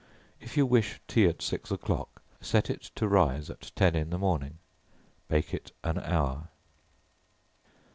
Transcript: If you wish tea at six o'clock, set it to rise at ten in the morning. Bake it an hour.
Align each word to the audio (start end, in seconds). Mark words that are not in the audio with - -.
If 0.39 0.57
you 0.57 0.65
wish 0.65 0.99
tea 1.07 1.27
at 1.27 1.43
six 1.43 1.69
o'clock, 1.69 2.23
set 2.41 2.71
it 2.71 2.81
to 2.95 3.07
rise 3.07 3.51
at 3.51 3.71
ten 3.75 3.95
in 3.95 4.09
the 4.09 4.17
morning. 4.17 4.57
Bake 5.27 5.53
it 5.53 5.73
an 5.83 5.99
hour. 5.99 6.47